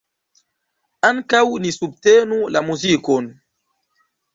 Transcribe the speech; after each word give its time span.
Ankaŭ 1.11 1.43
ni 1.67 1.75
subtenu 1.77 2.43
la 2.57 2.67
muzikon. 2.73 3.33